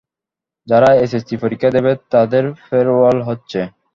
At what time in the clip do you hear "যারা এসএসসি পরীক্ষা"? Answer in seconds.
0.67-1.69